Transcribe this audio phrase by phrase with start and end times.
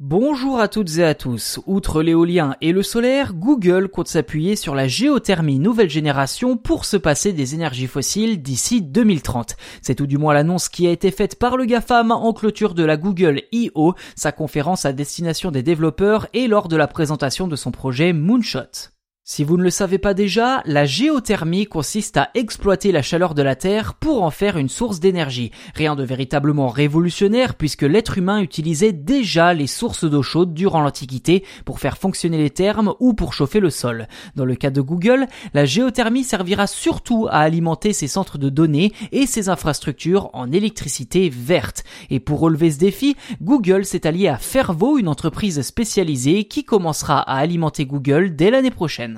[0.00, 1.60] Bonjour à toutes et à tous.
[1.66, 6.96] Outre l'éolien et le solaire, Google compte s'appuyer sur la géothermie nouvelle génération pour se
[6.96, 9.54] passer des énergies fossiles d'ici 2030.
[9.82, 12.82] C'est tout du moins l'annonce qui a été faite par le GAFAM en clôture de
[12.82, 17.54] la Google I.O., sa conférence à destination des développeurs et lors de la présentation de
[17.54, 18.93] son projet Moonshot.
[19.26, 23.40] Si vous ne le savez pas déjà, la géothermie consiste à exploiter la chaleur de
[23.40, 25.50] la Terre pour en faire une source d'énergie.
[25.74, 31.42] Rien de véritablement révolutionnaire puisque l'être humain utilisait déjà les sources d'eau chaude durant l'Antiquité
[31.64, 34.08] pour faire fonctionner les thermes ou pour chauffer le sol.
[34.36, 38.92] Dans le cas de Google, la géothermie servira surtout à alimenter ses centres de données
[39.10, 41.82] et ses infrastructures en électricité verte.
[42.10, 47.20] Et pour relever ce défi, Google s'est allié à Fervo, une entreprise spécialisée qui commencera
[47.20, 49.13] à alimenter Google dès l'année prochaine.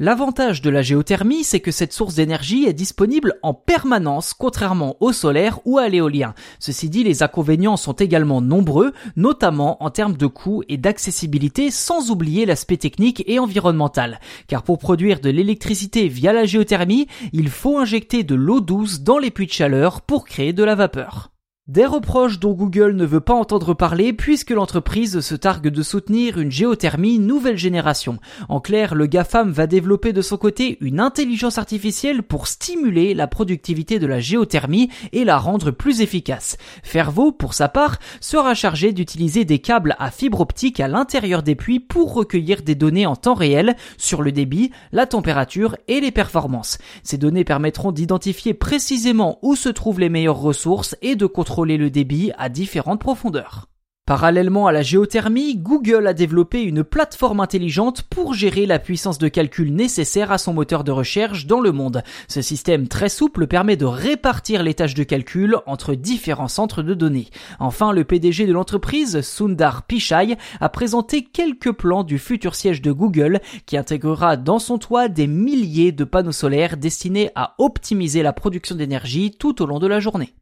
[0.00, 5.12] L'avantage de la géothermie, c'est que cette source d'énergie est disponible en permanence, contrairement au
[5.12, 6.34] solaire ou à l'éolien.
[6.58, 12.10] Ceci dit, les inconvénients sont également nombreux, notamment en termes de coût et d'accessibilité, sans
[12.10, 14.18] oublier l'aspect technique et environnemental.
[14.48, 19.18] Car pour produire de l'électricité via la géothermie, il faut injecter de l'eau douce dans
[19.18, 21.33] les puits de chaleur pour créer de la vapeur.
[21.66, 26.38] Des reproches dont Google ne veut pas entendre parler puisque l'entreprise se targue de soutenir
[26.38, 28.18] une géothermie nouvelle génération.
[28.50, 33.28] En clair, le GAFAM va développer de son côté une intelligence artificielle pour stimuler la
[33.28, 36.58] productivité de la géothermie et la rendre plus efficace.
[36.82, 41.54] Fervo, pour sa part, sera chargé d'utiliser des câbles à fibre optique à l'intérieur des
[41.54, 46.12] puits pour recueillir des données en temps réel sur le débit, la température et les
[46.12, 46.76] performances.
[47.04, 51.90] Ces données permettront d'identifier précisément où se trouvent les meilleures ressources et de contrôler le
[51.90, 53.68] débit à différentes profondeurs.
[54.06, 59.28] Parallèlement à la géothermie, Google a développé une plateforme intelligente pour gérer la puissance de
[59.28, 62.02] calcul nécessaire à son moteur de recherche dans le monde.
[62.28, 66.92] Ce système très souple permet de répartir les tâches de calcul entre différents centres de
[66.92, 67.30] données.
[67.60, 72.92] Enfin, le PDG de l'entreprise, Sundar Pichai, a présenté quelques plans du futur siège de
[72.92, 78.34] Google qui intégrera dans son toit des milliers de panneaux solaires destinés à optimiser la
[78.34, 80.34] production d'énergie tout au long de la journée.